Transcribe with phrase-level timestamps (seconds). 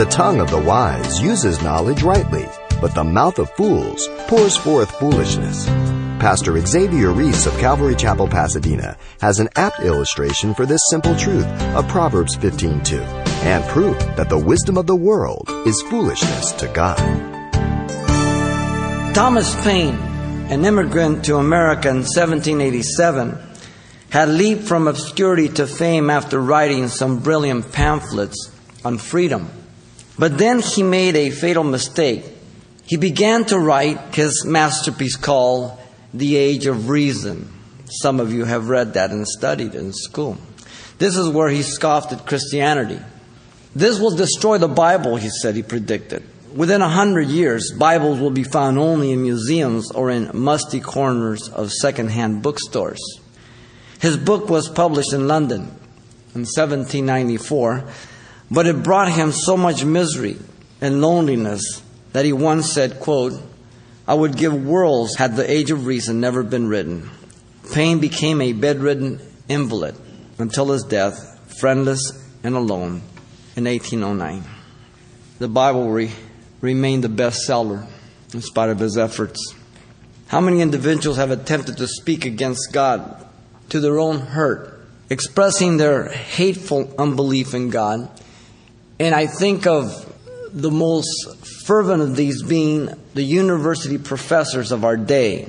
[0.00, 2.48] The tongue of the wise uses knowledge rightly,
[2.80, 5.66] but the mouth of fools pours forth foolishness.
[6.18, 11.44] Pastor Xavier Reese of Calvary Chapel, Pasadena has an apt illustration for this simple truth
[11.76, 13.02] of Proverbs 15:2
[13.44, 16.96] and proof that the wisdom of the world is foolishness to God.
[19.12, 19.98] Thomas Paine,
[20.48, 23.36] an immigrant to America in 1787,
[24.08, 28.50] had leaped from obscurity to fame after writing some brilliant pamphlets
[28.82, 29.50] on freedom.
[30.20, 32.26] But then he made a fatal mistake.
[32.84, 35.80] He began to write his masterpiece called
[36.12, 37.50] The Age of Reason.
[37.86, 40.36] Some of you have read that and studied in school.
[40.98, 43.00] This is where he scoffed at Christianity.
[43.74, 46.22] This will destroy the Bible, he said, he predicted.
[46.54, 51.48] Within a hundred years, Bibles will be found only in museums or in musty corners
[51.48, 53.00] of second-hand bookstores.
[54.00, 55.62] His book was published in London
[56.34, 57.84] in 1794,
[58.50, 60.36] but it brought him so much misery
[60.80, 63.40] and loneliness that he once said, quote,
[64.08, 67.08] I would give worlds had the age of reason never been written.
[67.72, 69.94] Paine became a bedridden invalid
[70.38, 73.02] until his death, friendless and alone,
[73.54, 74.42] in 1809.
[75.38, 76.10] The Bible re-
[76.60, 77.86] remained the bestseller
[78.34, 79.54] in spite of his efforts.
[80.28, 83.26] How many individuals have attempted to speak against God
[83.68, 88.08] to their own hurt, expressing their hateful unbelief in God?
[89.00, 90.06] And I think of
[90.52, 95.48] the most fervent of these being the university professors of our day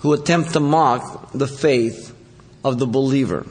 [0.00, 2.12] who attempt to mock the faith
[2.64, 3.46] of the believer.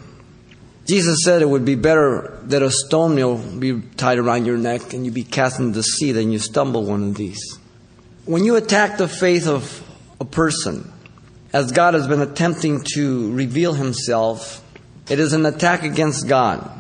[0.86, 4.94] Jesus said it would be better that a stone mill be tied around your neck
[4.94, 7.58] and you be cast into the sea than you stumble one of these.
[8.26, 9.82] When you attack the faith of
[10.20, 10.92] a person,
[11.54, 14.62] as God has been attempting to reveal himself,
[15.10, 16.77] it is an attack against God.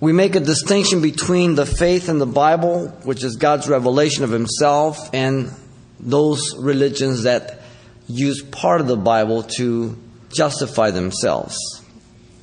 [0.00, 4.30] We make a distinction between the faith in the Bible, which is God's revelation of
[4.30, 5.52] himself, and
[5.98, 7.60] those religions that
[8.08, 9.98] use part of the Bible to
[10.32, 11.56] justify themselves.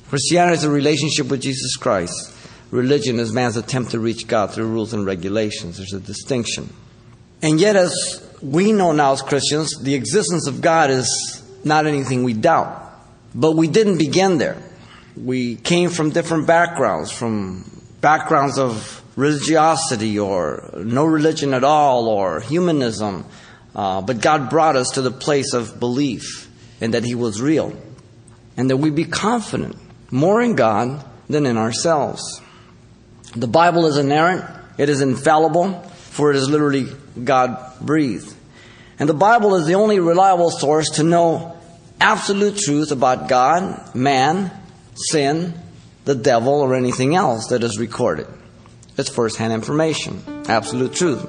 [0.08, 2.32] Christianity is a relationship with Jesus Christ.
[2.70, 5.78] Religion is man's attempt to reach God through rules and regulations.
[5.78, 6.72] There's a distinction.
[7.42, 12.22] And yet, as we know now as Christians, the existence of God is not anything
[12.22, 12.84] we doubt.
[13.34, 14.62] But we didn't begin there.
[15.24, 22.40] We came from different backgrounds, from backgrounds of religiosity or no religion at all or
[22.40, 23.24] humanism.
[23.74, 26.48] Uh, but God brought us to the place of belief
[26.80, 27.72] and that He was real.
[28.56, 29.76] And that we be confident
[30.10, 32.40] more in God than in ourselves.
[33.36, 34.44] The Bible is inerrant,
[34.78, 36.86] it is infallible, for it is literally
[37.22, 38.34] God breathed.
[38.98, 41.56] And the Bible is the only reliable source to know
[42.00, 44.50] absolute truth about God, man,
[44.98, 45.54] sin,
[46.04, 48.26] the devil, or anything else that is recorded.
[48.96, 51.26] It's first hand information, absolute truth.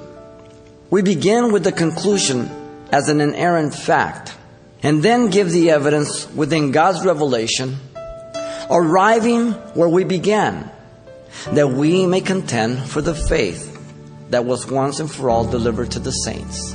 [0.90, 2.50] We begin with the conclusion
[2.90, 4.34] as an inerrant fact,
[4.82, 7.76] and then give the evidence within God's revelation
[8.70, 10.70] arriving where we began,
[11.52, 13.66] that we may contend for the faith
[14.30, 16.74] that was once and for all delivered to the saints.